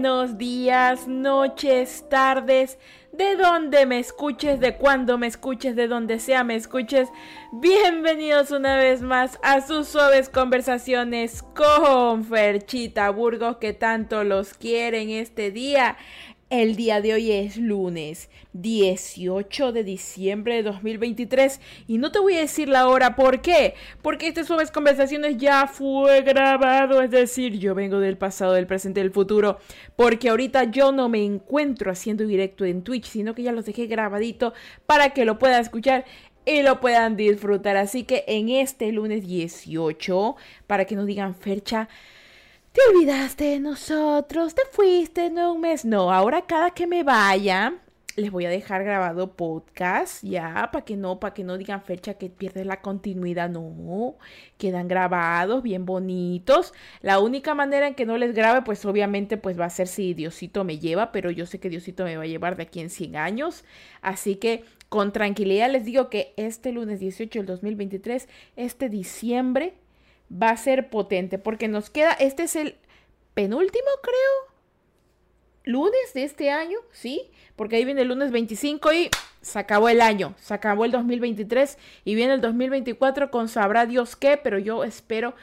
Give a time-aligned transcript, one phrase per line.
[0.00, 2.78] Buenos días, noches, tardes,
[3.10, 7.08] de donde me escuches, de cuando me escuches, de donde sea me escuches.
[7.50, 15.10] Bienvenidos una vez más a sus suaves conversaciones con Ferchita Burgos que tanto los quieren
[15.10, 15.96] este día.
[16.50, 22.36] El día de hoy es lunes 18 de diciembre de 2023 y no te voy
[22.36, 23.74] a decir la hora, ¿por qué?
[24.00, 29.00] Porque este Suaves Conversaciones ya fue grabado, es decir, yo vengo del pasado, del presente,
[29.00, 29.58] del futuro,
[29.94, 33.86] porque ahorita yo no me encuentro haciendo directo en Twitch, sino que ya los dejé
[33.86, 34.54] grabadito
[34.86, 36.06] para que lo puedan escuchar
[36.46, 37.76] y lo puedan disfrutar.
[37.76, 41.90] Así que en este lunes 18, para que nos digan fecha,
[42.78, 45.84] te olvidaste de nosotros, te fuiste, no un mes.
[45.84, 47.74] No, ahora cada que me vaya,
[48.14, 52.14] les voy a dejar grabado podcast, ya, para que no, para que no digan fecha
[52.14, 54.14] que pierdes la continuidad, no,
[54.58, 56.72] quedan grabados, bien bonitos.
[57.02, 60.14] La única manera en que no les grabe, pues obviamente, pues va a ser si
[60.14, 62.90] Diosito me lleva, pero yo sé que Diosito me va a llevar de aquí en
[62.90, 63.64] 100 años,
[64.02, 69.74] así que con tranquilidad les digo que este lunes 18 del 2023, este diciembre,
[70.30, 72.76] va a ser potente porque nos queda, este es el
[73.34, 74.58] penúltimo creo,
[75.64, 77.30] lunes de este año, ¿sí?
[77.56, 81.78] Porque ahí viene el lunes 25 y se acabó el año, se acabó el 2023
[82.04, 85.34] y viene el 2024 con sabrá Dios qué, pero yo espero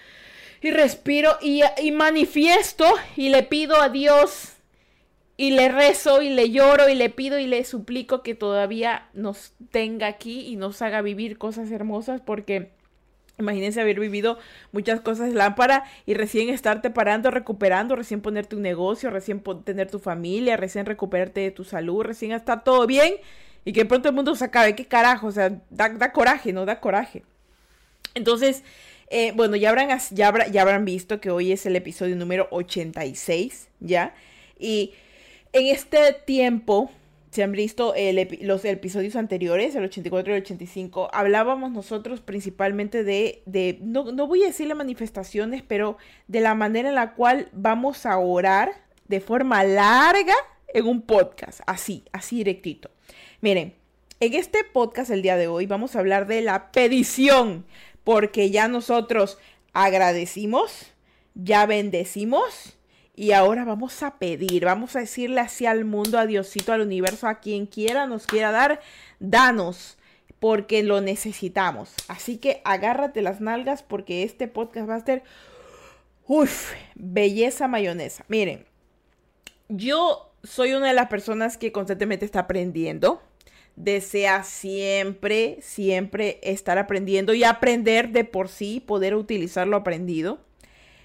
[0.62, 4.54] y respiro y, y manifiesto y le pido a Dios
[5.38, 9.54] y le rezo y le lloro y le pido y le suplico que todavía nos
[9.72, 12.72] tenga aquí y nos haga vivir cosas hermosas porque
[13.38, 14.38] Imagínense haber vivido
[14.72, 20.00] muchas cosas lámpara y recién estarte parando, recuperando, recién ponerte un negocio, recién tener tu
[20.00, 23.16] familia, recién recuperarte de tu salud, recién estar todo bien
[23.66, 24.76] y que pronto el mundo se acabe.
[24.76, 25.28] ¿Qué carajo?
[25.28, 26.66] O sea, da, coraje, ¿no?
[26.66, 27.24] Da coraje.
[28.14, 28.64] Entonces,
[29.10, 34.16] eh, bueno, ya habrán, ya habrán visto que hoy es el episodio número 86, ¿ya?
[34.58, 34.94] Y
[35.52, 36.90] en este tiempo
[37.36, 37.94] si han visto
[38.40, 44.26] los episodios anteriores, el 84 y el 85, hablábamos nosotros principalmente de, de no, no,
[44.26, 45.98] voy a decirle manifestaciones, pero
[46.30, 48.72] de la manera en la cual vamos a orar
[49.10, 50.34] de forma larga
[50.74, 52.90] en un podcast, así, así directito.
[53.42, 53.76] Miren,
[54.22, 57.66] en este podcast el día de hoy vamos a hablar de la petición,
[58.06, 59.40] porque ya nosotros
[59.74, 60.94] agradecimos,
[61.34, 62.78] ya bendecimos
[63.16, 67.28] y ahora vamos a pedir, vamos a decirle así al mundo, a Diosito, al universo,
[67.28, 68.82] a quien quiera nos quiera dar,
[69.20, 69.98] danos,
[70.40, 71.94] porque lo necesitamos.
[72.08, 75.24] Así que agárrate las nalgas porque este podcast va a ser,
[76.28, 78.26] uff, belleza mayonesa.
[78.28, 78.66] Miren,
[79.70, 83.22] yo soy una de las personas que constantemente está aprendiendo.
[83.78, 90.40] Desea siempre, siempre estar aprendiendo y aprender de por sí, poder utilizar lo aprendido.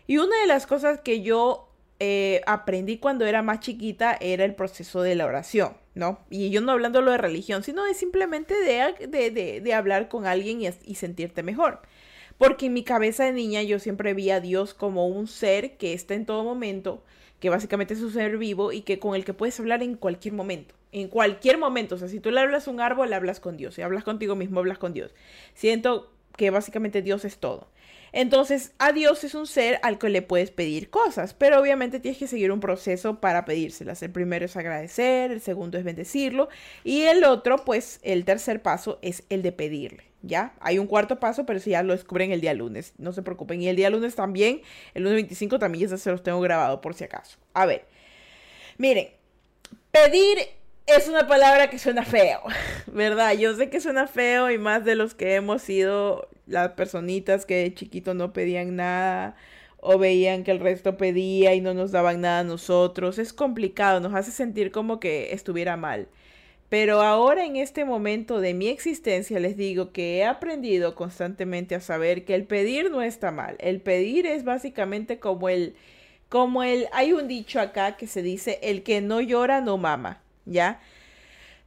[0.06, 1.69] Y una de las cosas que yo
[2.02, 6.20] eh, aprendí cuando era más chiquita era el proceso de la oración, ¿no?
[6.30, 10.68] Y yo no hablando de religión, sino de simplemente de, de, hablar con alguien y,
[10.86, 11.82] y, sentirte mejor.
[12.38, 15.92] Porque en mi cabeza de niña yo siempre vi a Dios como un ser que
[15.92, 17.04] está en todo momento,
[17.38, 20.32] que básicamente es un ser vivo y que con el que puedes hablar en cualquier
[20.32, 20.74] momento.
[20.92, 21.96] En cualquier momento.
[21.96, 23.74] O sea, si tú le hablas a un árbol, hablas con Dios.
[23.74, 25.12] Si hablas contigo mismo, hablas con Dios.
[25.52, 27.68] Siento que básicamente Dios es todo.
[28.12, 32.18] Entonces, a Dios es un ser al que le puedes pedir cosas, pero obviamente tienes
[32.18, 34.02] que seguir un proceso para pedírselas.
[34.02, 36.48] El primero es agradecer, el segundo es bendecirlo
[36.84, 40.04] y el otro, pues el tercer paso es el de pedirle.
[40.22, 40.52] ¿Ya?
[40.60, 42.92] Hay un cuarto paso, pero si ya lo descubren el día lunes.
[42.98, 43.62] No se preocupen.
[43.62, 44.60] Y el día lunes también,
[44.92, 47.38] el lunes 25 también ya se los tengo grabado por si acaso.
[47.54, 47.86] A ver.
[48.76, 49.08] Miren,
[49.90, 50.38] pedir
[50.86, 52.42] es una palabra que suena feo,
[52.86, 53.32] ¿verdad?
[53.34, 57.56] Yo sé que suena feo y más de los que hemos sido las personitas que
[57.56, 59.36] de chiquito no pedían nada
[59.78, 63.18] o veían que el resto pedía y no nos daban nada a nosotros.
[63.18, 66.08] Es complicado, nos hace sentir como que estuviera mal.
[66.68, 71.80] Pero ahora en este momento de mi existencia les digo que he aprendido constantemente a
[71.80, 73.56] saber que el pedir no está mal.
[73.58, 75.74] El pedir es básicamente como el
[76.28, 80.22] como el hay un dicho acá que se dice el que no llora no mama.
[80.50, 80.80] ¿ya?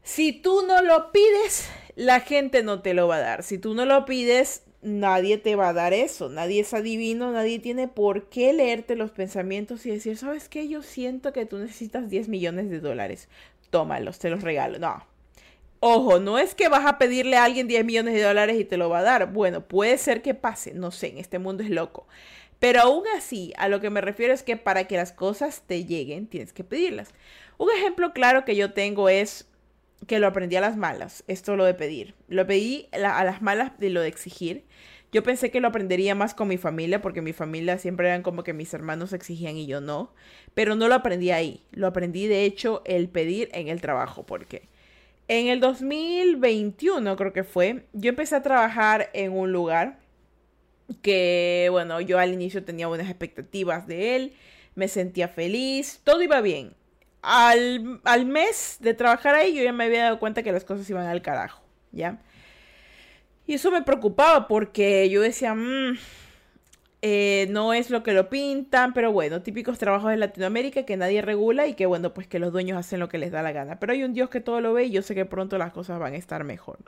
[0.03, 3.43] Si tú no lo pides, la gente no te lo va a dar.
[3.43, 6.29] Si tú no lo pides, nadie te va a dar eso.
[6.29, 10.67] Nadie es adivino, nadie tiene por qué leerte los pensamientos y decir, ¿sabes qué?
[10.67, 13.29] Yo siento que tú necesitas 10 millones de dólares.
[13.69, 14.79] Tómalos, te los regalo.
[14.79, 15.05] No.
[15.79, 18.77] Ojo, no es que vas a pedirle a alguien 10 millones de dólares y te
[18.77, 19.33] lo va a dar.
[19.33, 22.07] Bueno, puede ser que pase, no sé, en este mundo es loco.
[22.59, 25.83] Pero aún así, a lo que me refiero es que para que las cosas te
[25.83, 27.13] lleguen, tienes que pedirlas.
[27.57, 29.47] Un ejemplo claro que yo tengo es
[30.07, 32.15] que lo aprendí a las malas, esto lo de pedir.
[32.27, 34.65] Lo pedí a las malas de lo de exigir.
[35.11, 38.43] Yo pensé que lo aprendería más con mi familia, porque mi familia siempre eran como
[38.43, 40.13] que mis hermanos exigían y yo no.
[40.55, 41.63] Pero no lo aprendí ahí.
[41.71, 44.69] Lo aprendí, de hecho, el pedir en el trabajo, porque
[45.27, 49.99] en el 2021 creo que fue, yo empecé a trabajar en un lugar
[51.01, 54.33] que, bueno, yo al inicio tenía buenas expectativas de él,
[54.75, 56.73] me sentía feliz, todo iba bien.
[57.23, 60.89] Al, al mes de trabajar ahí yo ya me había dado cuenta que las cosas
[60.89, 62.19] iban al carajo, ¿ya?
[63.47, 65.97] Y eso me preocupaba porque yo decía, mmm,
[67.49, 71.67] no es lo que lo pintan, pero bueno, típicos trabajos de Latinoamérica que nadie regula
[71.67, 73.79] y que bueno, pues que los dueños hacen lo que les da la gana.
[73.79, 75.99] Pero hay un Dios que todo lo ve y yo sé que pronto las cosas
[75.99, 76.79] van a estar mejor.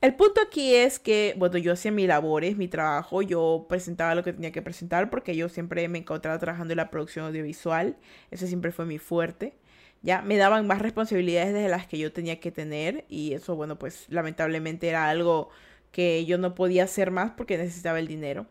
[0.00, 4.22] El punto aquí es que, bueno, yo hacía mis labores, mi trabajo, yo presentaba lo
[4.22, 7.96] que tenía que presentar porque yo siempre me encontraba trabajando en la producción audiovisual,
[8.30, 9.54] ese siempre fue mi fuerte.
[10.02, 13.78] Ya me daban más responsabilidades de las que yo tenía que tener y eso, bueno,
[13.78, 15.48] pues lamentablemente era algo
[15.92, 18.46] que yo no podía hacer más porque necesitaba el dinero.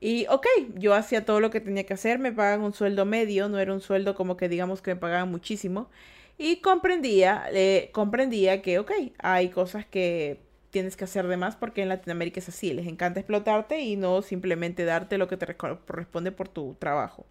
[0.00, 0.46] Y ok,
[0.76, 3.72] yo hacía todo lo que tenía que hacer, me pagan un sueldo medio, no era
[3.72, 5.90] un sueldo como que digamos que me pagaban muchísimo.
[6.38, 10.45] Y comprendía, eh, comprendía que, ok, hay cosas que
[10.76, 14.20] tienes que hacer de más porque en Latinoamérica es así, les encanta explotarte y no
[14.20, 17.24] simplemente darte lo que te corresponde por tu trabajo.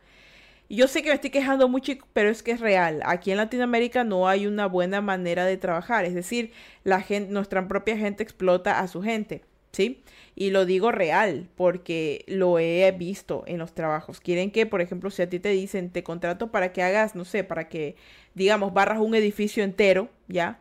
[0.67, 3.03] Yo sé que me estoy quejando mucho, pero es que es real.
[3.05, 6.53] Aquí en Latinoamérica no hay una buena manera de trabajar, es decir,
[6.83, 10.01] la gente, nuestra propia gente explota a su gente, ¿sí?
[10.33, 14.19] Y lo digo real, porque lo he visto en los trabajos.
[14.21, 17.25] Quieren que, por ejemplo, si a ti te dicen, te contrato para que hagas, no
[17.25, 17.95] sé, para que,
[18.33, 20.59] digamos, barras un edificio entero, ¿ya?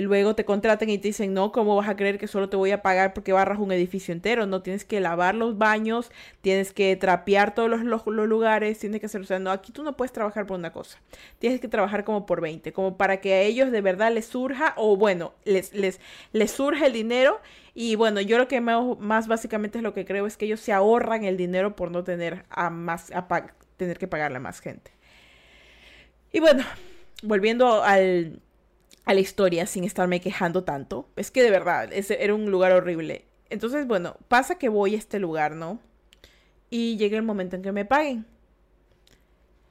[0.00, 2.70] Luego te contratan y te dicen, no, ¿cómo vas a creer que solo te voy
[2.70, 4.46] a pagar porque barras un edificio entero?
[4.46, 6.10] No, tienes que lavar los baños,
[6.40, 9.82] tienes que trapear todos los, los, lugares, tienes que hacer, o sea, no, aquí tú
[9.82, 10.98] no puedes trabajar por una cosa,
[11.38, 14.74] tienes que trabajar como por 20, como para que a ellos de verdad les surja,
[14.76, 16.00] o bueno, les, les,
[16.32, 17.40] les surge el dinero.
[17.74, 20.74] Y bueno, yo lo que más básicamente es lo que creo es que ellos se
[20.74, 23.26] ahorran el dinero por no tener a más, a
[23.78, 24.90] tener que pagarle a más gente.
[26.32, 26.64] Y bueno,
[27.22, 28.40] volviendo al
[29.04, 31.08] a la historia sin estarme quejando tanto.
[31.16, 33.24] Es que de verdad, ese era un lugar horrible.
[33.50, 35.80] Entonces, bueno, pasa que voy a este lugar, ¿no?
[36.70, 38.26] Y llega el momento en que me paguen.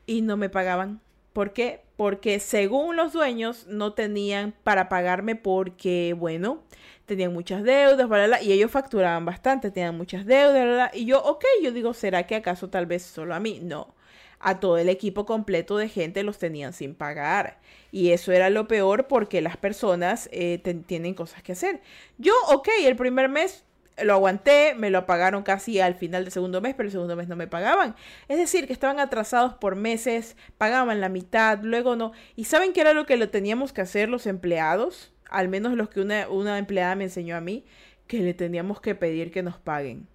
[0.05, 1.01] Y no me pagaban.
[1.33, 1.81] ¿Por qué?
[1.95, 6.63] Porque según los dueños no tenían para pagarme porque, bueno,
[7.05, 11.23] tenían muchas deudas, bla, bla, y ellos facturaban bastante, tenían muchas deudas, bla, y yo,
[11.23, 13.59] ok, yo digo, ¿será que acaso tal vez solo a mí?
[13.61, 13.93] No
[14.41, 17.59] a todo el equipo completo de gente los tenían sin pagar.
[17.91, 21.81] Y eso era lo peor porque las personas eh, tienen cosas que hacer.
[22.17, 23.65] Yo, ok, el primer mes
[24.03, 27.27] lo aguanté, me lo pagaron casi al final del segundo mes, pero el segundo mes
[27.27, 27.95] no me pagaban.
[28.27, 32.11] Es decir, que estaban atrasados por meses, pagaban la mitad, luego no.
[32.35, 35.13] ¿Y saben qué era lo que lo teníamos que hacer los empleados?
[35.29, 37.65] Al menos los que una, una empleada me enseñó a mí,
[38.07, 40.07] que le teníamos que pedir que nos paguen.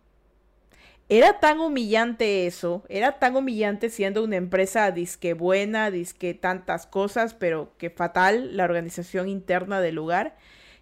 [1.08, 7.32] Era tan humillante eso, era tan humillante siendo una empresa disque buena, disque tantas cosas,
[7.32, 10.37] pero que fatal la organización interna del lugar,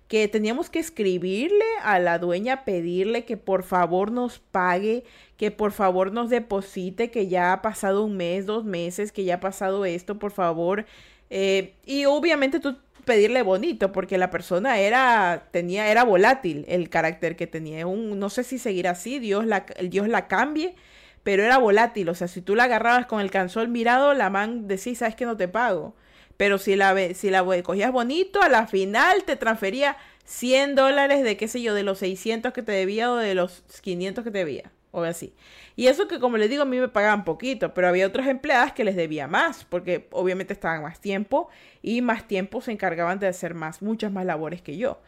[0.08, 5.04] que teníamos que escribirle a la dueña, pedirle que por favor nos pague,
[5.36, 9.36] que por favor nos deposite, que ya ha pasado un mes, dos meses, que ya
[9.36, 10.86] ha pasado esto, por favor.
[11.28, 17.36] Eh, y obviamente tú pedirle bonito porque la persona era tenía era volátil el carácter
[17.36, 17.86] que tenía.
[17.86, 20.74] Un no sé si seguirá así Dios la Dios la cambie
[21.22, 22.08] pero era volátil.
[22.08, 25.26] O sea si tú la agarrabas con el canzón mirado la man decía sabes que
[25.26, 25.94] no te pago
[26.36, 31.36] pero si la si la cogías bonito a la final te transfería 100 dólares de
[31.36, 34.38] qué sé yo de los 600 que te debía o de los 500 que te
[34.38, 35.34] debía o así.
[35.76, 38.72] Y eso que como les digo, a mí me pagaban poquito, pero había otras empleadas
[38.72, 41.48] que les debía más, porque obviamente estaban más tiempo
[41.82, 45.00] y más tiempo se encargaban de hacer más, muchas más labores que yo.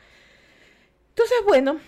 [1.11, 1.78] Entonces, bueno,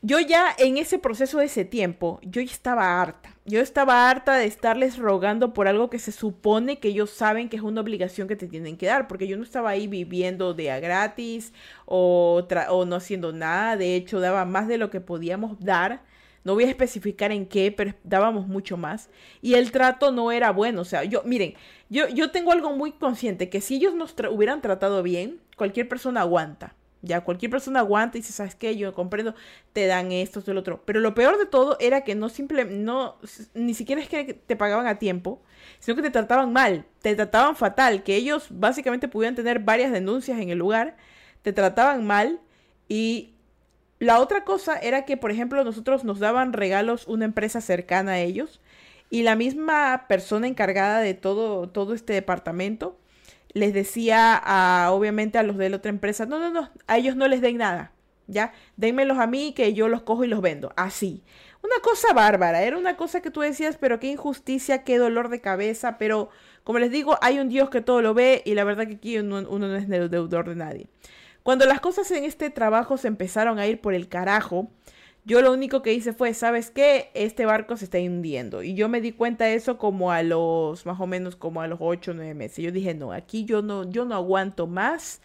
[0.00, 3.34] yo ya en ese proceso de ese tiempo, yo ya estaba harta.
[3.46, 7.56] Yo estaba harta de estarles rogando por algo que se supone que ellos saben que
[7.56, 10.70] es una obligación que te tienen que dar, porque yo no estaba ahí viviendo de
[10.70, 11.52] a gratis
[11.84, 13.76] o, o no haciendo nada.
[13.76, 16.02] De hecho, daba más de lo que podíamos dar
[16.44, 19.08] no voy a especificar en qué, pero dábamos mucho más.
[19.40, 20.82] Y el trato no era bueno.
[20.82, 21.54] O sea, yo, miren,
[21.88, 26.20] yo, yo tengo algo muy consciente, que si ellos nos hubieran tratado bien, cualquier persona
[26.20, 26.74] aguanta.
[27.00, 28.76] Ya, cualquier persona aguanta y dice, ¿sabes qué?
[28.76, 29.34] Yo comprendo,
[29.74, 30.82] te dan esto, esto, lo otro.
[30.86, 33.16] Pero lo peor de todo era que no simple, no,
[33.52, 35.42] ni siquiera es que te pagaban a tiempo,
[35.80, 40.40] sino que te trataban mal, te trataban fatal, que ellos básicamente pudieran tener varias denuncias
[40.40, 40.96] en el lugar,
[41.42, 42.40] te trataban mal
[42.88, 43.33] y
[44.04, 48.20] la otra cosa era que, por ejemplo, nosotros nos daban regalos una empresa cercana a
[48.20, 48.60] ellos
[49.10, 52.98] y la misma persona encargada de todo, todo este departamento
[53.52, 57.16] les decía a, obviamente, a los de la otra empresa, no, no, no, a ellos
[57.16, 57.92] no les den nada.
[58.26, 58.52] ¿ya?
[58.76, 60.72] Dénmelos a mí que yo los cojo y los vendo.
[60.76, 61.22] Así.
[61.62, 65.40] Una cosa bárbara, era una cosa que tú decías, pero qué injusticia, qué dolor de
[65.40, 66.28] cabeza, pero
[66.62, 69.18] como les digo, hay un Dios que todo lo ve y la verdad que aquí
[69.18, 70.86] uno, no es deudor de nadie.
[71.44, 74.70] Cuando las cosas en este trabajo se empezaron a ir por el carajo,
[75.26, 77.10] yo lo único que hice fue, ¿sabes qué?
[77.12, 78.62] Este barco se está hundiendo.
[78.62, 81.66] Y yo me di cuenta de eso como a los, más o menos como a
[81.66, 82.64] los 8 o 9 meses.
[82.64, 85.20] Yo dije, no, aquí yo no, yo no aguanto más.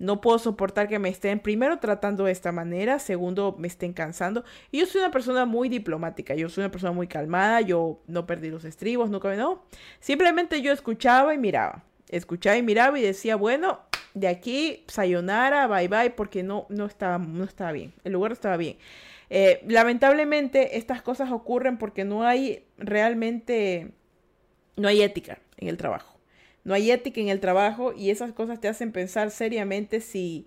[0.00, 4.42] No puedo soportar que me estén, primero, tratando de esta manera, segundo, me estén cansando.
[4.72, 8.26] Y yo soy una persona muy diplomática, yo soy una persona muy calmada, yo no
[8.26, 9.62] perdí los estribos, nunca, no.
[10.00, 11.84] Simplemente yo escuchaba y miraba.
[12.08, 17.18] Escuchaba y miraba y decía, bueno, de aquí, sayonara, bye bye, porque no, no, estaba,
[17.18, 17.92] no estaba bien.
[18.04, 18.76] El lugar estaba bien.
[19.30, 23.92] Eh, lamentablemente, estas cosas ocurren porque no hay realmente,
[24.76, 26.20] no hay ética en el trabajo
[26.64, 30.46] no hay ética en el trabajo y esas cosas te hacen pensar seriamente si,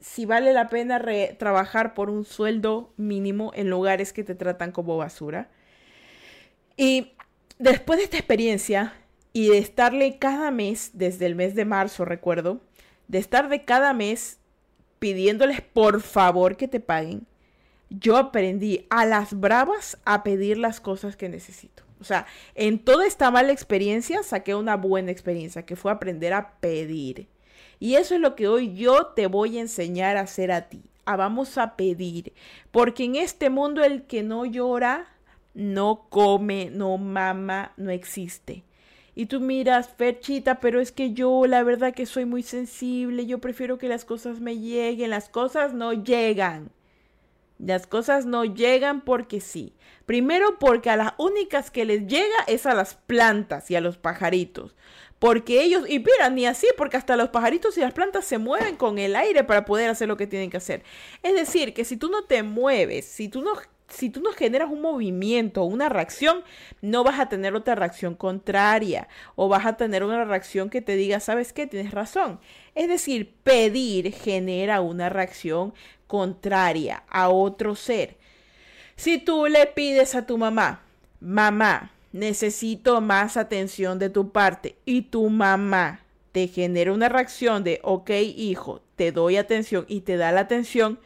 [0.00, 1.02] si vale la pena
[1.38, 5.48] trabajar por un sueldo mínimo en lugares que te tratan como basura.
[6.76, 7.12] Y
[7.58, 8.94] después de esta experiencia
[9.32, 12.60] y de estarle cada mes, desde el mes de marzo recuerdo,
[13.08, 14.38] de estar de cada mes
[14.98, 17.26] pidiéndoles por favor que te paguen,
[17.90, 21.82] yo aprendí a las bravas a pedir las cosas que necesito.
[22.00, 26.58] O sea, en toda esta mala experiencia saqué una buena experiencia, que fue aprender a
[26.60, 27.28] pedir.
[27.78, 30.82] Y eso es lo que hoy yo te voy a enseñar a hacer a ti.
[31.04, 32.32] A vamos a pedir.
[32.70, 35.06] Porque en este mundo el que no llora,
[35.54, 38.64] no come, no mama, no existe.
[39.14, 43.38] Y tú miras, Ferchita, pero es que yo la verdad que soy muy sensible, yo
[43.38, 46.70] prefiero que las cosas me lleguen, las cosas no llegan.
[47.58, 49.72] Las cosas no llegan porque sí.
[50.06, 53.96] Primero porque a las únicas que les llega es a las plantas y a los
[53.96, 54.74] pajaritos.
[55.20, 58.76] Porque ellos, y mira, ni así, porque hasta los pajaritos y las plantas se mueven
[58.76, 60.82] con el aire para poder hacer lo que tienen que hacer.
[61.22, 63.54] Es decir, que si tú no te mueves, si tú no
[63.94, 66.42] si tú no generas un movimiento una reacción,
[66.82, 70.96] no vas a tener otra reacción contraria o vas a tener una reacción que te
[70.96, 71.66] diga, ¿sabes qué?
[71.66, 72.40] Tienes razón.
[72.74, 75.74] Es decir, pedir genera una reacción
[76.06, 78.16] contraria a otro ser.
[78.96, 80.82] Si tú le pides a tu mamá,
[81.20, 86.00] mamá, necesito más atención de tu parte y tu mamá
[86.32, 90.98] te genera una reacción de, ok, hijo, te doy atención y te da la atención,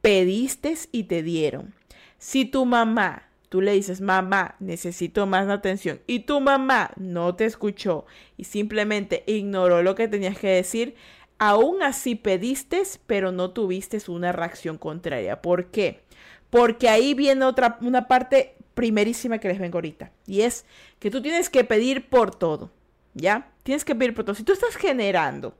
[0.00, 1.74] pediste y te dieron.
[2.22, 7.46] Si tu mamá, tú le dices, mamá, necesito más atención, y tu mamá no te
[7.46, 10.94] escuchó y simplemente ignoró lo que tenías que decir,
[11.38, 15.42] aún así pediste, pero no tuviste una reacción contraria.
[15.42, 16.04] ¿Por qué?
[16.48, 20.12] Porque ahí viene otra, una parte primerísima que les vengo ahorita.
[20.24, 20.64] Y es
[21.00, 22.70] que tú tienes que pedir por todo.
[23.14, 23.50] ¿Ya?
[23.64, 24.36] Tienes que pedir por todo.
[24.36, 25.56] Si tú estás generando,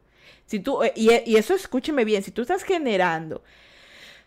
[0.47, 3.43] si tú, eh, y, y eso escúcheme bien, si tú estás generando,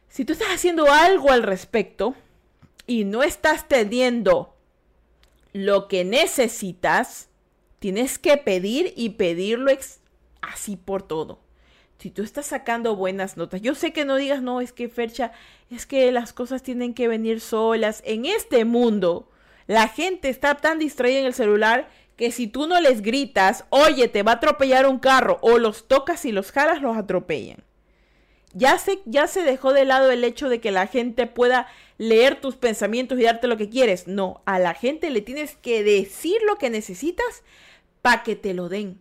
[0.09, 2.13] si tú estás haciendo algo al respecto,
[2.87, 4.55] y no estás teniendo
[5.53, 7.29] lo que necesitas,
[7.79, 9.71] tienes que pedir y pedirlo
[10.41, 11.39] así por todo.
[11.97, 15.31] Si tú estás sacando buenas notas, yo sé que no digas, no, es que Fercha,
[15.69, 18.03] es que las cosas tienen que venir solas.
[18.05, 19.29] En este mundo,
[19.65, 24.07] la gente está tan distraída en el celular que si tú no les gritas, oye,
[24.07, 27.63] te va a atropellar un carro, o los tocas y los jalas, los atropellan.
[28.57, 32.39] Ya se, ya se dejó de lado el hecho de que la gente pueda leer
[32.39, 34.07] tus pensamientos y darte lo que quieres.
[34.07, 37.43] No, a la gente le tienes que decir lo que necesitas
[38.01, 38.97] para que te lo den.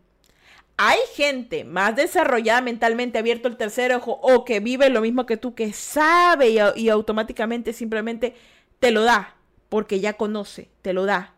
[0.77, 5.37] Hay gente más desarrollada mentalmente, abierto el tercer ojo o que vive lo mismo que
[5.37, 8.35] tú, que sabe y, y automáticamente simplemente
[8.81, 9.37] te lo da,
[9.69, 11.35] porque ya conoce, te lo da.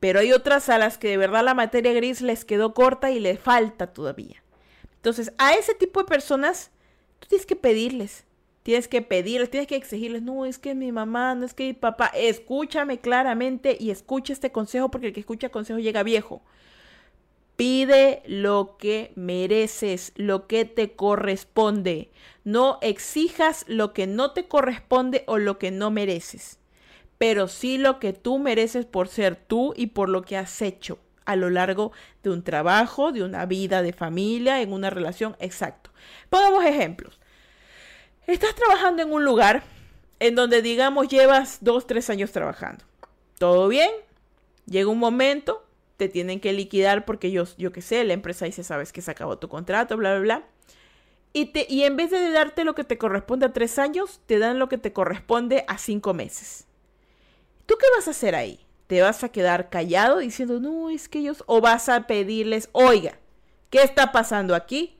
[0.00, 3.20] Pero hay otras a las que de verdad la materia gris les quedó corta y
[3.20, 4.42] le falta todavía.
[4.96, 6.71] Entonces, a ese tipo de personas
[7.22, 8.24] Tú tienes que pedirles.
[8.64, 11.72] Tienes que pedirles, tienes que exigirles, no, es que mi mamá, no es que mi
[11.72, 16.42] papá, escúchame claramente y escucha este consejo porque el que escucha consejo llega viejo.
[17.56, 22.10] Pide lo que mereces, lo que te corresponde.
[22.44, 26.58] No exijas lo que no te corresponde o lo que no mereces,
[27.18, 30.98] pero sí lo que tú mereces por ser tú y por lo que has hecho
[31.24, 35.90] a lo largo de un trabajo, de una vida de familia, en una relación, exacto.
[36.30, 37.18] Pongamos ejemplos.
[38.26, 39.62] Estás trabajando en un lugar
[40.20, 42.84] en donde, digamos, llevas dos, tres años trabajando.
[43.38, 43.90] ¿Todo bien?
[44.66, 48.62] Llega un momento, te tienen que liquidar porque yo, yo qué sé, la empresa dice,
[48.62, 50.42] sabes que se acabó tu contrato, bla, bla, bla.
[51.32, 54.38] Y, te, y en vez de darte lo que te corresponde a tres años, te
[54.38, 56.66] dan lo que te corresponde a cinco meses.
[57.66, 58.60] ¿Tú qué vas a hacer ahí?
[58.86, 63.18] ¿Te vas a quedar callado diciendo, no, es que ellos, o vas a pedirles, oiga,
[63.70, 64.98] ¿qué está pasando aquí?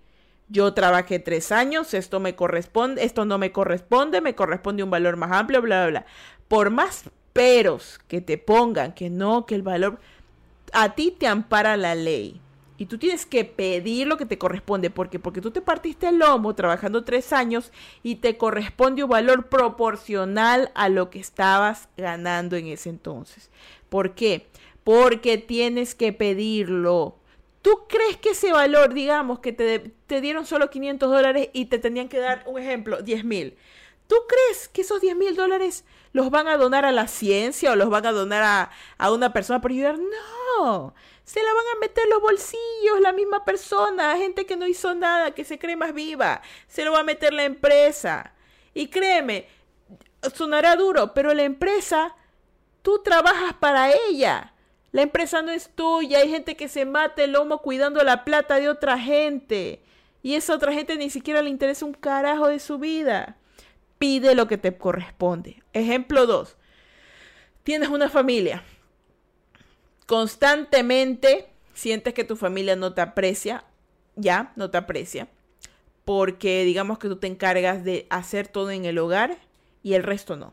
[0.53, 5.17] yo trabajé tres años, esto me corresponde, esto no me corresponde, me corresponde un valor
[5.17, 6.07] más amplio, bla, bla, bla.
[6.47, 9.99] Por más peros que te pongan, que no, que el valor,
[10.75, 12.41] a ti te ampara la ley.
[12.83, 14.91] Y tú tienes que pedir lo que te corresponde.
[14.91, 17.71] porque Porque tú te partiste el lomo trabajando tres años
[18.03, 23.53] y te corresponde un valor proporcional a lo que estabas ganando en ese entonces.
[23.89, 24.49] ¿Por qué?
[24.83, 27.19] Porque tienes que pedirlo.
[27.63, 31.79] ¿Tú crees que ese valor, digamos, que te, te dieron solo 500 dólares y te
[31.79, 33.55] tenían que dar, un ejemplo, 10 mil?
[34.09, 37.77] ¿Tú crees que esos 10 mil dólares los van a donar a la ciencia o
[37.77, 40.01] los van a donar a, a una persona por ayudar?
[40.01, 44.95] No se la van a meter los bolsillos la misma persona, gente que no hizo
[44.95, 48.33] nada, que se cree más viva, se lo va a meter la empresa.
[48.75, 49.47] Y créeme,
[50.35, 52.17] sonará duro, pero la empresa,
[52.83, 54.53] tú trabajas para ella.
[54.91, 58.57] La empresa no es tuya, hay gente que se mata el lomo cuidando la plata
[58.57, 59.83] de otra gente.
[60.23, 63.37] Y esa otra gente ni siquiera le interesa un carajo de su vida.
[63.99, 65.63] Pide lo que te corresponde.
[65.73, 66.57] Ejemplo 2.
[67.63, 68.63] Tienes una familia
[70.07, 73.65] constantemente sientes que tu familia no te aprecia,
[74.17, 75.29] ya, no te aprecia,
[76.05, 79.39] porque digamos que tú te encargas de hacer todo en el hogar
[79.83, 80.53] y el resto no.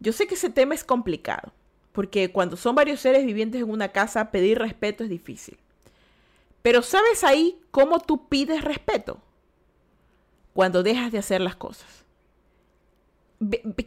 [0.00, 1.52] Yo sé que ese tema es complicado,
[1.92, 5.58] porque cuando son varios seres vivientes en una casa, pedir respeto es difícil.
[6.62, 9.20] Pero ¿sabes ahí cómo tú pides respeto?
[10.54, 12.04] Cuando dejas de hacer las cosas.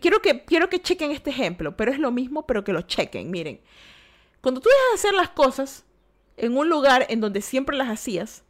[0.01, 3.31] Quiero que, quiero que chequen este ejemplo, pero es lo mismo, pero que lo chequen.
[3.31, 3.61] Miren,
[4.45, 5.85] cuando tú dejas de hacer las cosas
[6.37, 8.43] en un lugar en donde siempre las hacías,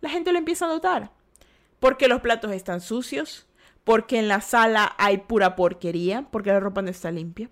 [0.00, 1.12] la gente lo empieza a notar.
[1.78, 3.46] Porque los platos están sucios,
[3.84, 7.50] porque en la sala hay pura porquería, porque la ropa no está limpia.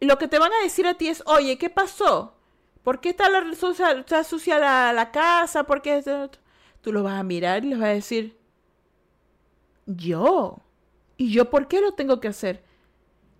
[0.00, 2.34] Lo que te van a decir a ti es, oye, ¿qué pasó?
[2.82, 5.64] ¿Por qué está, la, sucia, está sucia la, la casa?
[5.64, 6.02] ¿Por qué?
[6.80, 8.38] Tú lo vas a mirar y les vas a decir,
[9.84, 10.62] yo.
[11.18, 12.64] ¿Y yo por qué lo tengo que hacer?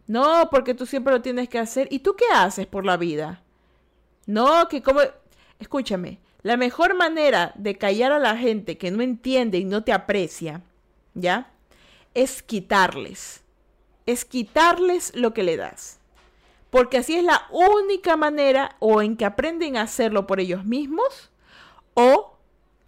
[0.07, 1.89] No, porque tú siempre lo tienes que hacer.
[1.91, 3.42] ¿Y tú qué haces por la vida?
[4.27, 5.01] No, que como...
[5.59, 9.93] Escúchame, la mejor manera de callar a la gente que no entiende y no te
[9.93, 10.63] aprecia,
[11.15, 11.53] ¿ya?
[12.15, 13.43] Es quitarles.
[14.07, 16.01] Es quitarles lo que le das.
[16.71, 21.31] Porque así es la única manera o en que aprenden a hacerlo por ellos mismos
[21.95, 22.37] o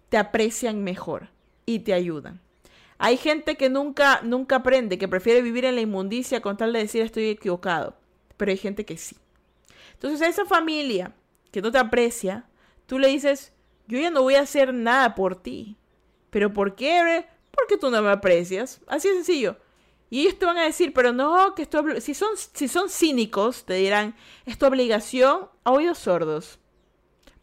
[0.09, 1.29] te aprecian mejor
[1.65, 2.41] y te ayudan.
[2.97, 6.79] Hay gente que nunca, nunca aprende, que prefiere vivir en la inmundicia con tal de
[6.79, 7.95] decir estoy equivocado.
[8.37, 9.15] Pero hay gente que sí.
[9.93, 11.13] Entonces esa familia
[11.55, 12.45] que no te aprecia,
[12.85, 13.53] tú le dices,
[13.87, 15.77] yo ya no voy a hacer nada por ti.
[16.29, 17.25] ¿Pero por qué?
[17.49, 18.81] Porque tú no me aprecias.
[18.87, 19.55] Así de sencillo.
[20.09, 23.63] Y ellos te van a decir, pero no, que esto, si son, si son cínicos,
[23.63, 26.59] te dirán, es tu obligación a oídos sordos.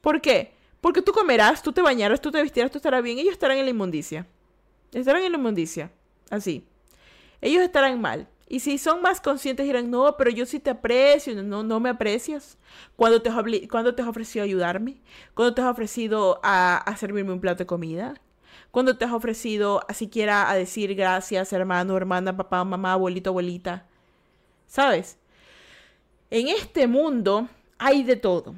[0.02, 0.52] ¿Por qué?
[0.82, 3.18] Porque tú comerás, tú te bañarás, tú te vestirás, tú estarás bien.
[3.18, 4.26] Ellos estarán en la inmundicia.
[4.92, 5.90] Estarán en la inmundicia.
[6.28, 6.66] Así.
[7.40, 8.28] Ellos estarán mal.
[8.52, 11.88] Y si son más conscientes dirán, no, pero yo sí te aprecio, no, no me
[11.88, 12.58] aprecias.
[12.96, 15.00] ¿Cuándo te, has te has ofrecido a ayudarme?
[15.32, 18.20] ¿Cuándo te has ofrecido a, servirme un plato de comida?
[18.70, 23.86] ¿Cuándo te has ofrecido a siquiera a decir gracias, hermano, hermana, papá, mamá, abuelito, abuelita?
[24.66, 25.16] ¿Sabes?
[26.28, 28.54] En este mundo hay de todo.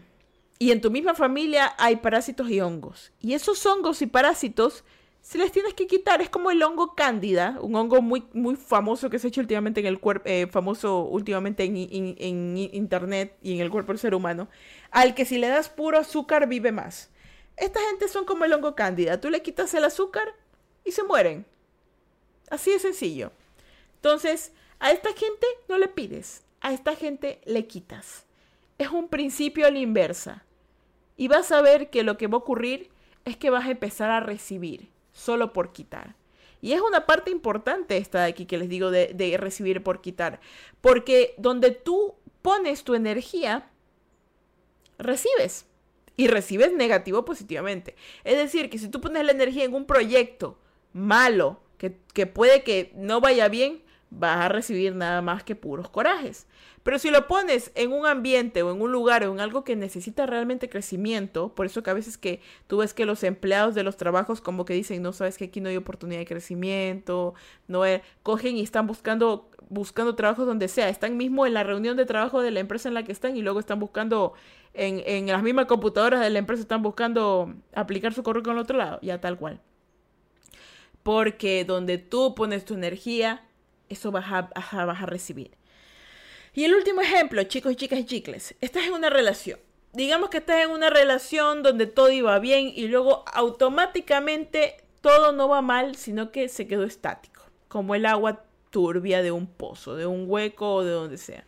[0.58, 3.12] Y en tu misma familia hay parásitos y hongos.
[3.20, 4.82] Y esos hongos y parásitos
[5.24, 6.20] se les tienes que quitar.
[6.20, 9.80] Es como el hongo cándida, un hongo muy, muy famoso que se ha hecho últimamente
[9.80, 14.48] en el cuerpo, eh, famoso últimamente en, internet y en el cuerpo del ser humano,
[14.90, 17.10] al que si le das puro azúcar vive más.
[17.56, 19.18] Esta gente son como el hongo cándida.
[19.18, 20.28] Tú le quitas el azúcar
[20.84, 21.46] y se mueren.
[22.50, 23.32] Así de sencillo.
[23.96, 28.26] Entonces, a esta gente no le pides, a esta gente le quitas.
[28.76, 30.44] Es un principio a la inversa.
[31.16, 32.90] Y vas a ver que lo que va a ocurrir
[33.24, 36.14] es que vas a empezar a recibir solo por quitar.
[36.60, 40.40] Y es una parte importante esta de aquí que les digo de, recibir por quitar.
[40.80, 43.70] Porque donde tú pones tu energía,
[44.98, 45.66] recibes.
[46.16, 47.96] Y recibes negativo positivamente.
[48.22, 50.58] Es decir, que si tú pones la energía en un proyecto
[50.92, 55.88] malo, que, que puede que no vaya bien, vas a recibir nada más que puros
[55.88, 56.46] corajes.
[56.82, 59.74] Pero si lo pones en un ambiente o en un lugar o en algo que
[59.74, 63.82] necesita realmente crecimiento, por eso que a veces que tú ves que los empleados de
[63.82, 67.34] los trabajos como que dicen, no sabes que aquí no hay oportunidad de crecimiento,
[67.68, 67.82] no
[68.22, 72.42] cogen y están buscando buscando trabajos donde sea, están mismo en la reunión de trabajo
[72.42, 74.34] de la empresa en la que están y luego están buscando
[74.74, 78.76] en, en las mismas computadoras de la empresa están buscando aplicar su con el otro
[78.76, 79.60] lado, ya tal cual.
[81.02, 83.42] Porque donde tú pones tu energía,
[83.88, 84.50] eso vas a,
[84.84, 85.52] vas a recibir.
[86.54, 89.58] Y el último ejemplo, chicos chicas y chicles, estás en una relación.
[89.92, 95.48] Digamos que estás en una relación donde todo iba bien y luego automáticamente todo no
[95.48, 100.06] va mal, sino que se quedó estático, como el agua turbia de un pozo, de
[100.06, 101.44] un hueco o de donde sea.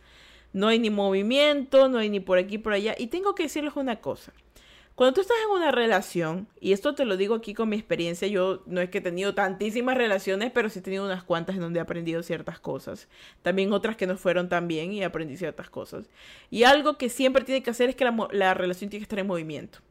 [0.53, 2.95] No hay ni movimiento, no hay ni por aquí por allá.
[2.97, 4.31] Y tengo que decirles una cosa.
[4.97, 8.27] Cuando tú estás en una relación, y esto te lo digo aquí con mi experiencia,
[8.27, 11.61] yo no es que he tenido tantísimas relaciones, pero sí he tenido unas cuantas en
[11.61, 13.07] donde he aprendido ciertas cosas.
[13.43, 16.09] También otras que no fueron tan bien y aprendí ciertas cosas.
[16.49, 19.19] Y algo que siempre tiene que hacer es que la, la relación tiene que estar
[19.19, 19.81] en movimiento.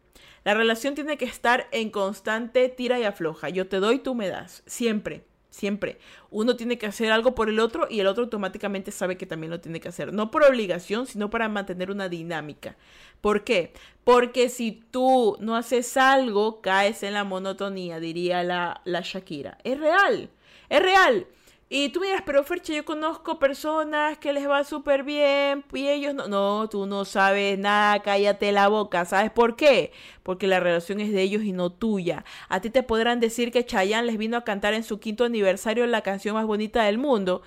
[0.42, 3.48] La relación tiene que estar en constante tira y afloja.
[3.48, 4.64] Yo te doy, tú me das.
[4.66, 5.22] Siempre.
[5.56, 5.98] Siempre.
[6.28, 9.50] Uno tiene que hacer algo por el otro y el otro automáticamente sabe que también
[9.50, 10.12] lo tiene que hacer.
[10.12, 12.76] No por obligación, sino para mantener una dinámica.
[13.22, 13.72] ¿Por qué?
[14.04, 19.56] Porque si tú no haces algo, caes en la monotonía, diría la, Shakira.
[19.64, 20.28] Es real.
[20.68, 21.26] Es real.
[21.68, 26.14] Y tú miras, pero Ferche, yo conozco personas que les va súper bien y ellos
[26.14, 26.28] no.
[26.28, 29.04] No, tú no sabes nada, cállate la boca.
[29.04, 29.92] ¿Sabes por qué?
[30.22, 32.24] Porque la relación es de ellos y no tuya.
[32.48, 35.86] A ti te podrán decir que Chayanne les vino a cantar en su quinto aniversario
[35.86, 37.42] la canción más bonita del mundo.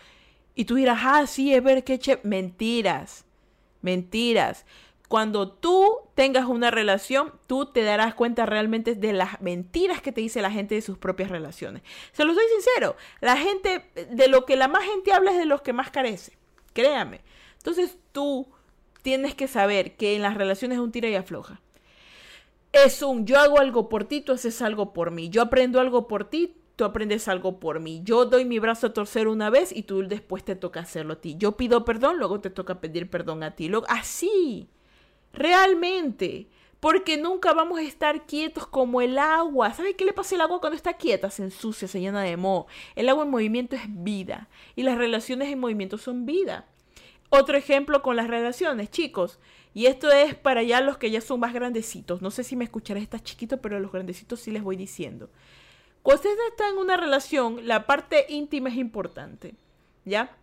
[0.53, 2.19] Y tú dirás, ah, sí, es ver che.
[2.23, 3.25] Mentiras.
[3.81, 4.65] Mentiras
[5.09, 10.21] cuando tú tengas una relación, tú te darás cuenta realmente de las mentiras que te
[10.21, 11.81] dice la gente de sus propias relaciones.
[12.11, 15.47] Se los doy sincero, la gente, de lo que la más gente habla es de
[15.47, 16.37] los que más carece,
[16.73, 17.21] créame.
[17.57, 18.47] Entonces tú
[19.01, 21.59] tienes que saber que en las relaciones es un tira y afloja.
[22.71, 25.29] Es un yo hago algo por ti, tú haces algo por mí.
[25.29, 28.01] Yo aprendo algo por ti, tú aprendes algo por mí.
[28.03, 31.19] Yo doy mi brazo a torcer una vez y tú después te toca hacerlo a
[31.19, 31.35] ti.
[31.35, 33.69] Yo pido perdón, luego te toca pedir perdón a ti.
[33.69, 34.69] Luego, así.
[35.33, 36.47] Realmente.
[36.79, 39.73] Porque nunca vamos a estar quietos como el agua.
[39.73, 41.29] ¿Sabes qué le pasa al agua cuando está quieta?
[41.29, 42.67] Se ensucia, se llena de moho.
[42.95, 44.47] El agua en movimiento es vida.
[44.75, 46.67] Y las relaciones en movimiento son vida.
[47.29, 49.39] Otro ejemplo con las relaciones, chicos.
[49.73, 52.21] Y esto es para ya los que ya son más grandecitos.
[52.21, 55.29] No sé si me escucharé, está chiquito, pero los grandecitos sí les voy diciendo.
[56.01, 59.53] Cuando ustedes están en una relación, la parte íntima es importante.
[60.05, 60.37] ¿Ya?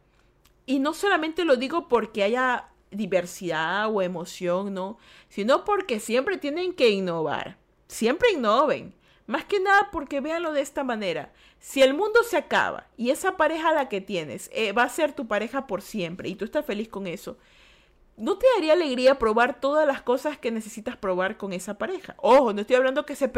[0.67, 6.73] Y no solamente lo digo porque haya diversidad o emoción, no, sino porque siempre tienen
[6.73, 7.59] que innovar.
[7.89, 8.95] Siempre innoven.
[9.27, 11.33] Más que nada porque véanlo de esta manera.
[11.59, 15.13] Si el mundo se acaba y esa pareja la que tienes eh, va a ser
[15.13, 17.37] tu pareja por siempre y tú estás feliz con eso,
[18.17, 22.15] ¿no te daría alegría probar todas las cosas que necesitas probar con esa pareja?
[22.19, 23.31] Ojo, no estoy hablando que se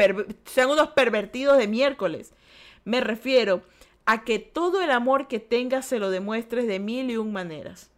[0.44, 2.32] sean unos pervertidos de miércoles.
[2.84, 3.62] Me refiero
[4.04, 7.90] a que todo el amor que tengas se lo demuestres de mil y un maneras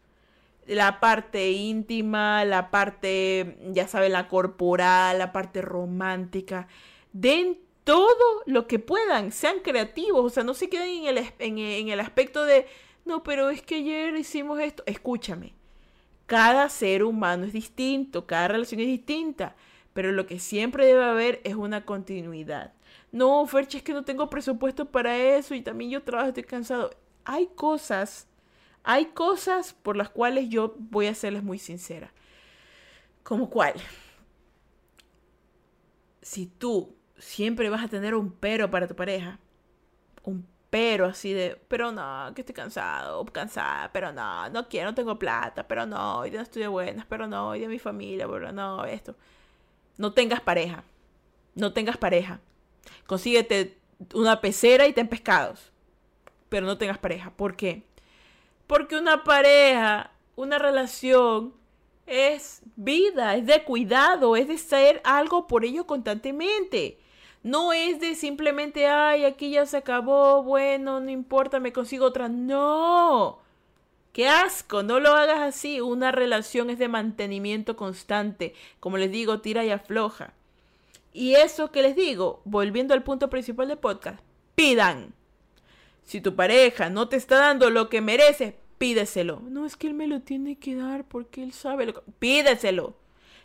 [0.71, 6.69] la parte íntima, la parte, ya saben, la corporal, la parte romántica.
[7.13, 11.89] Den todo lo que puedan, sean creativos, o sea, no se queden en el, en,
[11.89, 12.69] el aspecto de,
[13.05, 14.85] no, pero es que ayer hicimos esto.
[14.87, 15.55] Escúchame,
[16.27, 19.57] cada ser humano es distinto, cada relación es distinta,
[19.93, 22.75] pero lo que siempre debe haber es una continuidad.
[23.11, 26.91] No, Ferche, es que no tengo presupuesto para eso y también yo trabajo, estoy cansado.
[27.25, 28.29] Hay cosas
[28.83, 32.13] hay cosas por las cuales yo voy a serles muy sincera.
[33.23, 33.75] ¿Como cuál?
[36.23, 39.39] Si tú siempre vas a tener un pero para tu pareja,
[40.23, 44.95] un pero así de, pero no, que estoy cansado, cansada, pero no, no quiero, no
[44.95, 48.29] tengo plata, pero no, hoy no estoy de buenas, pero no, hoy de mi familia,
[48.29, 49.17] pero no, esto.
[49.99, 50.85] No tengas pareja,
[51.57, 52.41] no tengas pareja.
[53.07, 53.79] Consíguete
[54.15, 55.73] una pecera y ten pescados,
[56.49, 57.31] pero no tengas pareja.
[57.33, 57.85] ¿Por qué?
[58.71, 61.55] Porque una pareja, una relación,
[62.07, 66.97] es vida, es de cuidado, es de ser algo por ello constantemente.
[67.43, 72.29] No es de simplemente, ay, aquí ya se acabó, bueno, no importa, me consigo otra.
[72.29, 73.41] No.
[74.13, 75.81] Qué asco, no lo hagas así.
[75.81, 78.55] Una relación es de mantenimiento constante.
[78.79, 80.33] Como les digo, tira y afloja.
[81.13, 84.21] Y eso que les digo, volviendo al punto principal del podcast,
[84.55, 85.13] pidan.
[86.11, 89.45] Si tu pareja no te está dando lo que merece, pídeselo.
[89.49, 92.01] No es que él me lo tiene que dar porque él sabe lo que...
[92.19, 92.97] Pídeselo.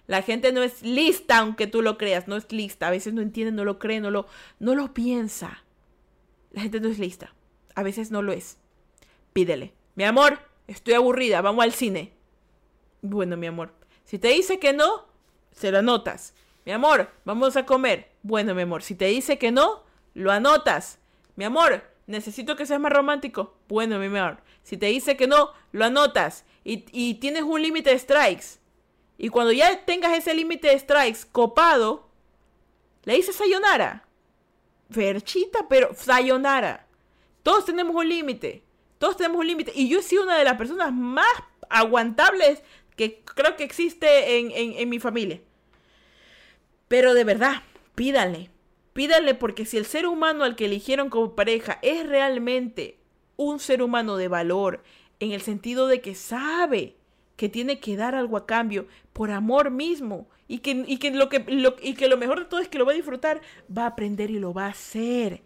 [0.07, 2.87] La gente no es lista aunque tú lo creas, no es lista.
[2.87, 4.25] A veces no entiende, no lo cree, no lo,
[4.57, 5.63] no lo piensa.
[6.53, 7.35] La gente no es lista.
[7.75, 8.57] A veces no lo es.
[9.31, 9.75] Pídele.
[9.93, 12.13] Mi amor, estoy aburrida, vamos al cine.
[13.03, 13.73] Bueno, mi amor.
[14.05, 15.05] Si te dice que no,
[15.51, 16.33] se lo anotas.
[16.65, 18.09] Mi amor, vamos a comer.
[18.23, 19.83] Bueno, mi amor, si te dice que no,
[20.15, 20.97] lo anotas.
[21.35, 23.57] Mi amor, necesito que seas más romántico.
[23.67, 27.99] Bueno, mi amor, si te dice que no, lo anotas y, tienes un límite de
[27.99, 28.59] strikes.
[29.17, 32.09] Y cuando ya tengas ese límite de strikes copado,
[33.03, 34.07] le dices sayonara.
[34.89, 36.87] Verchita, pero sayonara.
[37.43, 38.63] Todos tenemos un límite.
[38.97, 39.71] Todos tenemos un límite.
[39.75, 41.27] Y yo he sido una de las personas más
[41.69, 42.61] aguantables
[42.95, 45.41] que creo que existe en, en mi familia.
[46.87, 47.63] Pero de verdad,
[47.93, 48.49] pídanle
[48.95, 52.97] Pídale porque si el ser humano al que eligieron como pareja es realmente
[53.35, 54.83] un ser humano de valor,
[55.19, 56.95] en el sentido de que sabe
[57.35, 61.45] que tiene que dar algo a cambio por amor mismo y que, que, lo, que,
[61.81, 64.31] y que lo mejor de todo es que lo va a disfrutar, va a aprender
[64.31, 65.41] y lo va a hacer.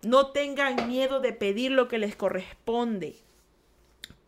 [0.00, 3.16] No tengan miedo de pedir lo que les corresponde.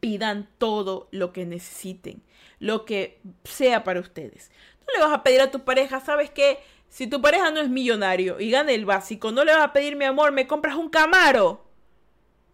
[0.00, 2.20] Pidan todo lo que necesiten,
[2.58, 4.50] lo que sea para ustedes.
[4.86, 6.58] No le vas a pedir a tu pareja, ¿sabes qué?
[6.90, 9.94] Si tu pareja no es millonario y gana el básico, no le vas a pedir,
[9.94, 11.64] mi amor, me compras un camaro.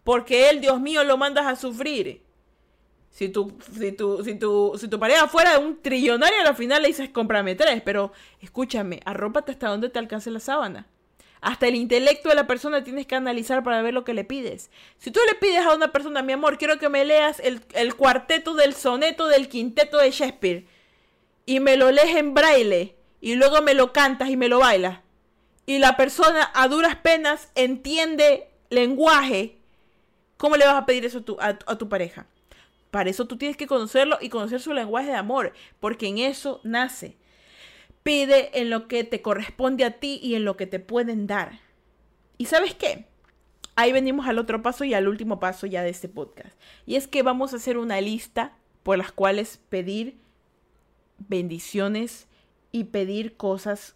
[0.04, 2.22] Porque él, Dios mío, lo mandas a sufrir.
[3.10, 6.88] Si tu, si tu, si tu, si tu pareja fuera un trillonario, al final le
[6.88, 7.80] dices, cómprame tres.
[7.82, 10.86] Pero escúchame, arrópate hasta donde te alcance la sábana.
[11.40, 14.70] Hasta el intelecto de la persona tienes que analizar para ver lo que le pides.
[14.98, 17.94] Si tú le pides a una persona, mi amor, quiero que me leas el, el
[17.94, 20.66] cuarteto del soneto del quinteto de Shakespeare
[21.46, 25.00] y me lo lees en braille y luego me lo cantas y me lo bailas
[25.66, 29.58] y la persona a duras penas entiende lenguaje,
[30.36, 32.26] ¿cómo le vas a pedir eso a a tu pareja?
[32.92, 36.60] Para eso tú tienes que conocerlo y conocer su lenguaje de amor, porque en eso
[36.62, 37.16] nace.
[38.04, 41.58] Pide en lo que te corresponde a ti y en lo que te pueden dar.
[42.38, 43.06] ¿Y sabes qué?
[43.74, 46.54] Ahí venimos al otro paso y al último paso ya de este podcast.
[46.86, 50.16] Y es que vamos a hacer una lista por las cuales pedir
[51.18, 52.28] bendiciones
[52.72, 53.94] y pedir cosas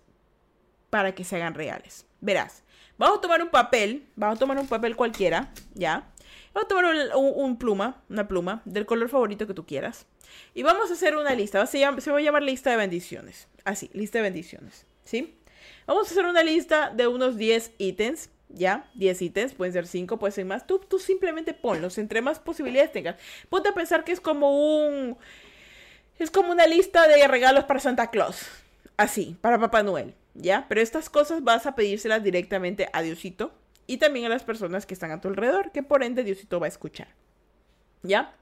[0.90, 2.06] para que se hagan reales.
[2.20, 2.62] Verás,
[2.98, 6.10] vamos a tomar un papel, vamos a tomar un papel cualquiera, ¿ya?
[6.52, 6.84] Vamos a tomar
[7.16, 10.06] un, pluma, una pluma, del color favorito que tú quieras.
[10.52, 11.64] Y vamos a hacer una lista.
[11.66, 13.48] Se, va a llamar lista de bendiciones.
[13.64, 14.84] Así, lista de bendiciones.
[15.04, 15.38] ¿Sí?
[15.86, 18.30] Vamos a hacer una lista de unos 10 ítems.
[18.48, 18.90] ¿Ya?
[18.94, 20.66] 10 ítems, pueden ser 5, pueden ser más.
[20.66, 21.98] Tú, tú simplemente ponlos.
[21.98, 23.16] Entre más posibilidades tengas.
[23.48, 25.16] Ponte a pensar que es como un.
[26.20, 28.46] Es como una lista de regalos para Santa Claus.
[28.98, 30.14] Así, para Papá Noel.
[30.34, 30.66] ¿Ya?
[30.68, 33.54] Pero estas cosas vas a pedírselas directamente a Diosito
[33.86, 36.66] y también a las personas que están a tu alrededor, que por ende Diosito va
[36.66, 37.08] a escuchar.
[38.02, 38.34] ¿Ya?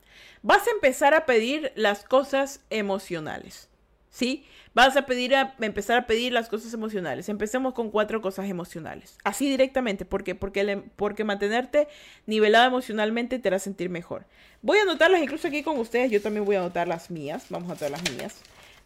[0.43, 3.69] Vas a empezar a pedir las cosas emocionales.
[4.11, 4.45] ¿Sí?
[4.79, 7.29] Vas a pedir a, empezar a pedir las cosas emocionales.
[7.29, 9.19] Empecemos con cuatro cosas emocionales.
[9.25, 10.05] Así directamente.
[10.05, 10.37] ¿Por qué?
[10.37, 11.89] Porque, porque mantenerte
[12.27, 14.25] nivelado emocionalmente te hará sentir mejor.
[14.63, 16.13] Voy a anotarlas incluso aquí con ustedes.
[16.13, 17.47] Yo también voy a anotar las mías.
[17.51, 18.37] Vamos a anotar las mías.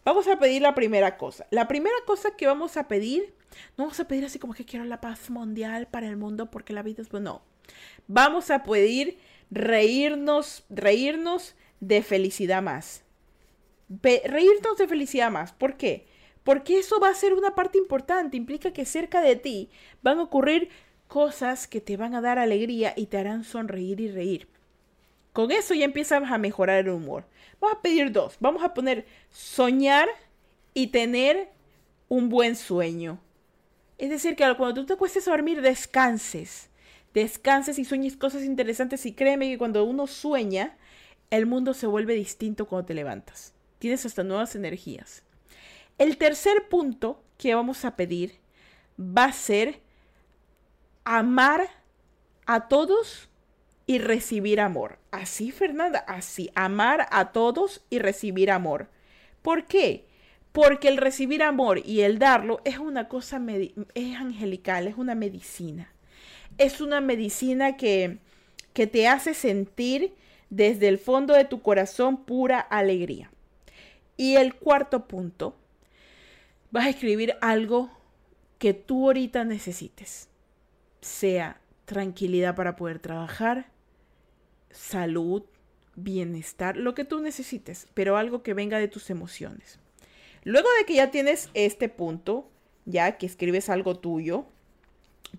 [0.03, 1.45] Vamos a pedir la primera cosa.
[1.51, 3.31] La primera cosa que vamos a pedir,
[3.77, 6.73] no vamos a pedir así como que quiero la paz mundial para el mundo porque
[6.73, 7.43] la vida es bueno.
[8.07, 9.19] Vamos a pedir
[9.51, 13.03] reírnos, reírnos de felicidad más.
[14.01, 15.51] Reírnos de felicidad más.
[15.51, 16.07] ¿Por qué?
[16.43, 18.37] Porque eso va a ser una parte importante.
[18.37, 19.69] Implica que cerca de ti
[20.01, 20.69] van a ocurrir
[21.07, 24.47] cosas que te van a dar alegría y te harán sonreír y reír.
[25.31, 27.25] Con eso ya empiezas a mejorar el humor.
[27.59, 28.35] Vamos a pedir dos.
[28.39, 30.09] Vamos a poner soñar
[30.73, 31.49] y tener
[32.07, 33.19] un buen sueño.
[33.97, 36.69] Es decir, que cuando tú te acuestes dormir, descanses.
[37.13, 39.05] Descanses y sueñes cosas interesantes.
[39.05, 40.77] Y créeme que cuando uno sueña,
[41.29, 43.53] el mundo se vuelve distinto cuando te levantas.
[43.83, 45.23] Tienes hasta nuevas energías.
[45.97, 48.39] El tercer punto que vamos a pedir
[48.97, 49.81] va a ser
[51.03, 51.67] amar
[52.45, 53.27] a todos
[53.85, 54.99] y recibir amor.
[55.11, 58.87] Así, Fernanda, así, amar a todos y recibir amor.
[59.41, 60.07] ¿Por qué?
[60.53, 63.41] Porque el recibir amor y el darlo es una cosa,
[63.95, 65.93] es angelical, es una medicina.
[66.57, 68.19] Es una medicina que,
[68.71, 70.15] que te hace sentir
[70.49, 73.29] desde el fondo de tu corazón pura alegría.
[74.23, 75.53] Y el cuarto punto,
[76.71, 77.91] vas a escribir algo
[78.57, 80.29] que tú ahorita necesites.
[81.01, 83.69] Sea tranquilidad para poder trabajar,
[84.71, 85.43] salud,
[85.97, 89.77] bienestar, lo que tú necesites, pero algo que venga de tus emociones.
[90.45, 92.49] Luego de que ya tienes este punto,
[92.85, 94.45] ya que escribes algo tuyo,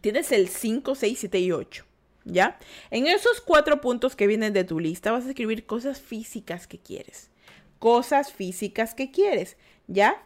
[0.03, 1.87] tienes el 5, 6, 7 y 8.
[2.27, 2.59] ¿Ya?
[2.91, 6.79] En esos cuatro puntos que vienen de tu lista vas a escribir cosas físicas que
[6.79, 7.31] quieres.
[7.85, 9.59] Cosas físicas que quieres.
[9.89, 10.17] ¿Ya?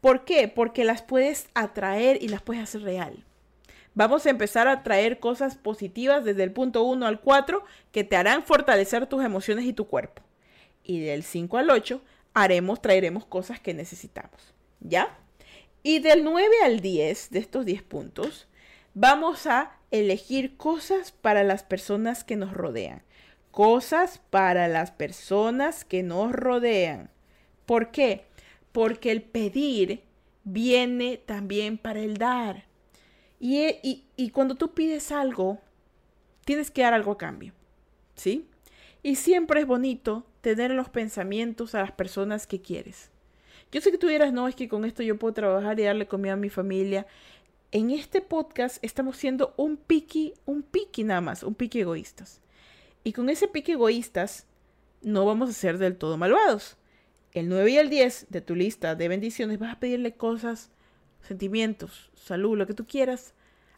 [0.00, 0.48] ¿Por qué?
[0.48, 3.24] Porque las puedes atraer y las puedes hacer real.
[3.94, 8.16] Vamos a empezar a traer cosas positivas desde el punto 1 al 4 que te
[8.16, 10.22] harán fortalecer tus emociones y tu cuerpo.
[10.82, 12.02] Y del 5 al 8
[12.34, 14.52] haremos, traeremos cosas que necesitamos.
[14.80, 15.16] ¿Ya?
[15.84, 18.48] Y del 9 al 10 de estos 10 puntos,
[18.92, 23.04] vamos a elegir cosas para las personas que nos rodean.
[23.54, 27.08] Cosas para las personas que nos rodean.
[27.66, 28.24] ¿Por qué?
[28.72, 30.02] Porque el pedir
[30.42, 32.64] viene también para el dar.
[33.38, 35.60] Y, cuando tú pides algo,
[36.44, 37.52] tienes que dar algo a cambio,
[38.16, 38.48] ¿sí?
[39.04, 43.12] Y siempre es bonito tener los pensamientos a las personas que quieres.
[43.70, 46.08] Yo sé que tú dirás, no, es que con esto yo puedo trabajar y darle
[46.08, 47.06] comida a mi familia.
[47.70, 52.40] en este podcast estamos siendo un piqui, un piqui nada más, un piqui egoístas.
[53.04, 54.46] Y con ese piqui egoístas
[55.02, 56.76] no vamos a ser del todo malvados.
[57.32, 60.70] El 9 y el 10 de tu lista de bendiciones vas a pedirle cosas,
[61.20, 63.34] sentimientos, salud, lo que tú quieras,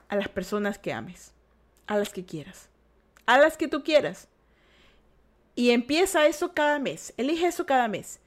[0.08, 1.32] a las personas que ames,
[1.86, 2.68] a las que quieras,
[3.26, 4.28] a las que tú quieras.
[5.56, 8.20] Y empieza eso cada mes, elige eso cada mes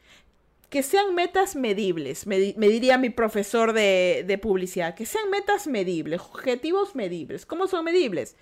[0.69, 6.21] que sean metas medibles, me, diría mi profesor de, de, publicidad, que sean metas medibles,
[6.21, 7.47] objetivos medibles.
[7.47, 8.35] ¿Cómo son medibles?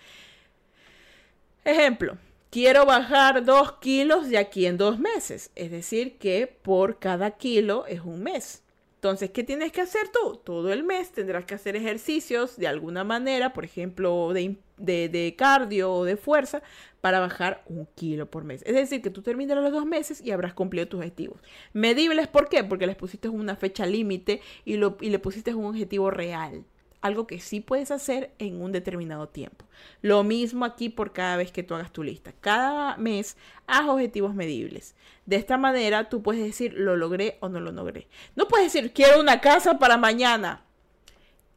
[1.63, 2.17] Ejemplo,
[2.49, 7.86] quiero bajar dos kilos de aquí en dos meses, es decir, que por cada kilo
[7.88, 8.63] es un mes.
[8.95, 10.41] Entonces, ¿qué tienes que hacer tú?
[10.43, 16.03] Todo el mes tendrás que hacer ejercicios de alguna manera, por ejemplo, de, cardio o
[16.03, 16.63] de fuerza,
[16.99, 18.63] para bajar un kilo por mes.
[18.65, 21.39] Es decir, que tú terminas los dos meses y habrás cumplido tus objetivos.
[21.73, 22.63] Medibles, ¿por qué?
[22.63, 26.65] Porque les pusiste una fecha límite y, y le pusiste un objetivo real
[27.01, 29.65] algo que sí puedes hacer en un determinado tiempo.
[30.01, 32.33] Lo mismo aquí por cada vez que tú hagas tu lista.
[32.41, 34.95] Cada mes haz objetivos medibles.
[35.25, 38.07] De esta manera tú puedes decir lo logré o no lo logré.
[38.36, 40.63] No puedes decir quiero una casa para mañana.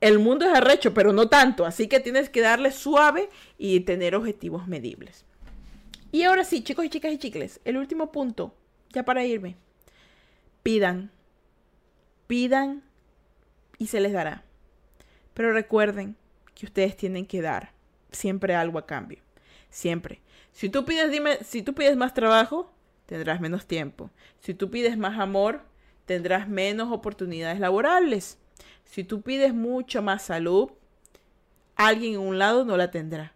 [0.00, 1.66] El mundo es arrecho, pero no tanto.
[1.66, 5.26] Así que tienes que darle suave y tener objetivos medibles.
[6.12, 8.54] Y ahora sí, chicos y chicas y chicles, el último punto,
[8.92, 9.56] ya para irme.
[10.62, 11.10] Pidan.
[12.26, 12.82] Pidan
[13.78, 14.44] y se les dará.
[15.40, 16.16] Pero recuerden
[16.54, 17.72] que ustedes tienen que dar
[18.12, 19.20] siempre algo a cambio.
[19.70, 20.20] Siempre.
[20.52, 22.70] Si tú pides, dime, si tú pides más trabajo,
[23.06, 24.10] tendrás menos tiempo.
[24.40, 25.62] Si tú pides más amor,
[26.04, 28.36] tendrás menos oportunidades laborales.
[28.84, 30.72] Si tú pides mucho más salud,
[31.74, 33.32] alguien en un lado no la tendrá.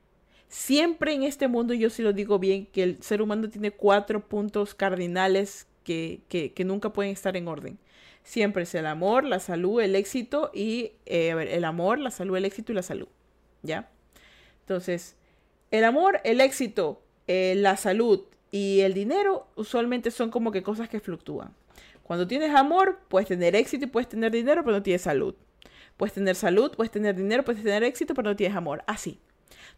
[0.48, 4.20] Siempre en este mundo, yo sí lo digo bien, que el ser humano tiene cuatro
[4.28, 7.78] puntos cardinales que, que, que nunca pueden estar en orden
[8.24, 12.46] siempre es el amor, la salud, el éxito y eh, el amor, la salud, el
[12.46, 13.06] éxito y la salud.
[13.62, 13.90] ¿Ya?
[14.60, 15.16] Entonces,
[15.70, 20.88] el amor, el éxito, eh, la salud y el dinero usualmente son como que cosas
[20.88, 21.54] que fluctúan.
[22.02, 25.34] Cuando tienes amor, puedes tener éxito y puedes tener dinero, pero no tienes salud.
[25.96, 28.82] Puedes tener salud, puedes tener dinero, puedes tener éxito, pero no tienes amor.
[28.86, 29.18] Así.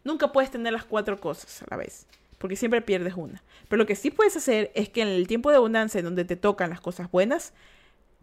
[0.03, 2.05] Nunca puedes tener las cuatro cosas a la vez,
[2.37, 3.43] porque siempre pierdes una.
[3.67, 6.25] Pero lo que sí puedes hacer es que en el tiempo de abundancia, en donde
[6.25, 7.53] te tocan las cosas buenas,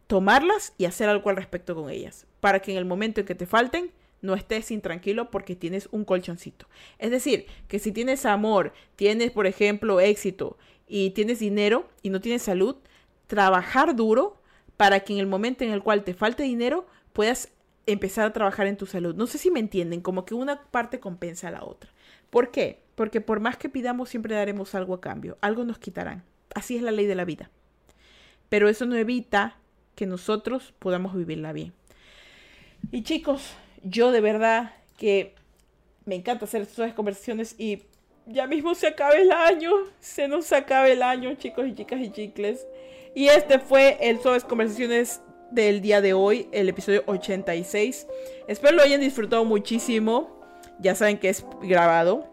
[0.06, 3.34] tomarlas y hacer algo al respecto con ellas, para que en el momento en que
[3.34, 3.90] te falten,
[4.20, 6.66] no estés intranquilo porque tienes un colchoncito.
[6.98, 10.56] Es decir, que si tienes amor, tienes, por ejemplo, éxito
[10.88, 12.76] y tienes dinero y no tienes salud,
[13.26, 14.40] trabajar duro
[14.76, 17.50] para que en el momento en el cual te falte dinero puedas
[17.86, 19.14] empezar a trabajar en tu salud.
[19.14, 21.90] No sé si me entienden, como que una parte compensa a la otra.
[22.30, 22.82] ¿Por qué?
[22.94, 26.24] Porque por más que pidamos siempre daremos algo a cambio, algo nos quitarán.
[26.54, 27.50] Así es la ley de la vida.
[28.48, 29.58] Pero eso no evita
[29.94, 31.72] que nosotros podamos vivirla bien.
[32.90, 35.34] Y chicos, yo de verdad que
[36.04, 37.82] me encanta hacer estas conversaciones y
[38.26, 42.10] ya mismo se acaba el año, se nos acaba el año, chicos y chicas y
[42.10, 42.66] chicles.
[43.14, 48.06] Y este fue el Suaves Conversaciones del día de hoy, el episodio 86.
[48.48, 50.40] Espero lo hayan disfrutado muchísimo.
[50.80, 52.28] Ya saben que es grabado.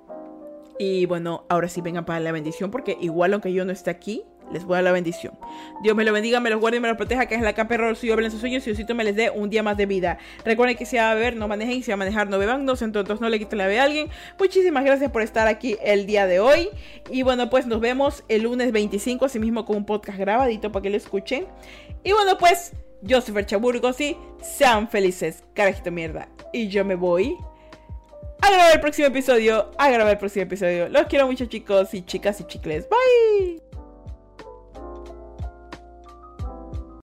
[0.79, 4.23] Y bueno, ahora sí vengan para la bendición porque igual aunque yo no esté aquí,
[4.51, 5.37] les voy a dar la bendición.
[5.81, 7.93] Dios me lo bendiga, me los guarde y me los proteja, que es la camperro
[7.95, 10.17] suyo, en sus sueños y Diosito me les dé un día más de vida.
[10.45, 12.65] Recuerden que si va a beber, no manejen, y si va a manejar, no beban,
[12.65, 14.09] no entonces no le quiten la vida a alguien.
[14.39, 16.69] Muchísimas gracias por estar aquí el día de hoy.
[17.09, 20.83] Y bueno, pues nos vemos el lunes 25, así mismo con un podcast grabadito para
[20.83, 21.47] que lo escuchen.
[22.03, 26.27] Y bueno, pues, yo soy sean felices, carajito mierda.
[26.53, 27.37] Y yo me voy
[28.41, 30.89] a grabar el próximo episodio, a grabar el próximo episodio.
[30.89, 32.87] Los quiero mucho chicos y chicas y chicles.
[32.89, 33.70] Bye.